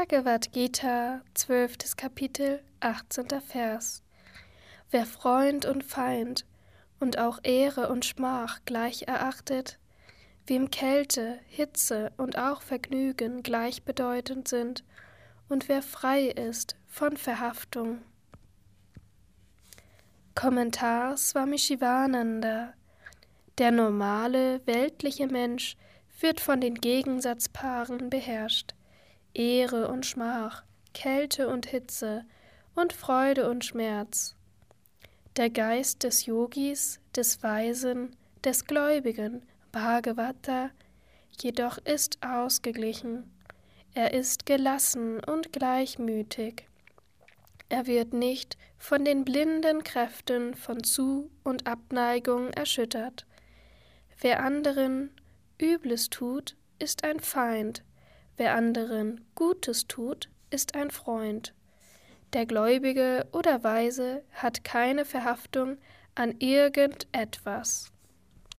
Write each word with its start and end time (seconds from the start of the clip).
Bhagavad 0.00 0.50
Gita, 0.52 1.20
12. 1.34 1.94
Kapitel, 1.94 2.62
18. 2.80 3.26
Vers. 3.46 4.02
Wer 4.90 5.04
Freund 5.04 5.66
und 5.66 5.84
Feind 5.84 6.46
und 7.00 7.18
auch 7.18 7.38
Ehre 7.42 7.90
und 7.90 8.06
Schmach 8.06 8.60
gleich 8.64 9.08
erachtet, 9.08 9.78
wem 10.46 10.70
Kälte, 10.70 11.38
Hitze 11.48 12.12
und 12.16 12.38
auch 12.38 12.62
Vergnügen 12.62 13.42
gleichbedeutend 13.42 14.48
sind, 14.48 14.84
und 15.50 15.68
wer 15.68 15.82
frei 15.82 16.28
ist 16.28 16.76
von 16.86 17.18
Verhaftung. 17.18 17.98
Kommentar 20.34 21.18
Swami 21.18 21.58
Shivananda 21.58 22.72
Der 23.58 23.70
normale, 23.70 24.66
weltliche 24.66 25.26
Mensch 25.26 25.76
wird 26.20 26.40
von 26.40 26.62
den 26.62 26.76
Gegensatzpaaren 26.76 28.08
beherrscht. 28.08 28.74
Ehre 29.34 29.88
und 29.88 30.06
Schmach, 30.06 30.64
Kälte 30.92 31.48
und 31.48 31.66
Hitze 31.66 32.24
und 32.74 32.92
Freude 32.92 33.48
und 33.48 33.64
Schmerz. 33.64 34.36
Der 35.36 35.50
Geist 35.50 36.02
des 36.02 36.26
Yogis, 36.26 37.00
des 37.14 37.42
Weisen, 37.42 38.16
des 38.44 38.64
Gläubigen, 38.64 39.46
Bhagavata, 39.72 40.70
jedoch 41.40 41.78
ist 41.78 42.18
ausgeglichen. 42.24 43.30
Er 43.94 44.12
ist 44.12 44.46
gelassen 44.46 45.22
und 45.24 45.52
gleichmütig. 45.52 46.66
Er 47.68 47.86
wird 47.86 48.12
nicht 48.12 48.58
von 48.78 49.04
den 49.04 49.24
blinden 49.24 49.84
Kräften 49.84 50.54
von 50.54 50.82
Zu- 50.82 51.30
und 51.44 51.66
Abneigung 51.66 52.50
erschüttert. 52.50 53.26
Wer 54.20 54.42
anderen 54.42 55.10
Übles 55.60 56.10
tut, 56.10 56.56
ist 56.78 57.04
ein 57.04 57.20
Feind, 57.20 57.84
Wer 58.40 58.54
anderen 58.54 59.20
Gutes 59.34 59.86
tut, 59.86 60.30
ist 60.48 60.74
ein 60.74 60.90
Freund. 60.90 61.52
Der 62.32 62.46
Gläubige 62.46 63.26
oder 63.32 63.62
Weise 63.64 64.22
hat 64.32 64.64
keine 64.64 65.04
Verhaftung 65.04 65.76
an 66.14 66.34
irgendetwas. 66.38 67.92